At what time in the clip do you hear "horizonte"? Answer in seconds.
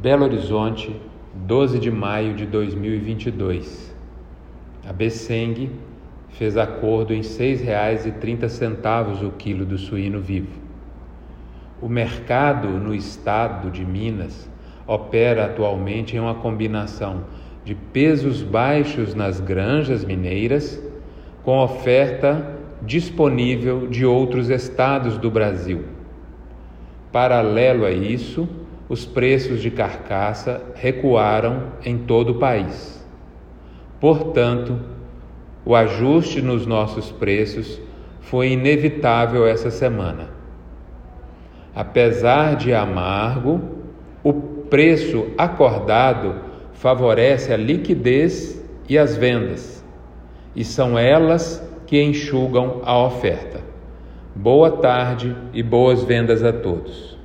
0.26-0.94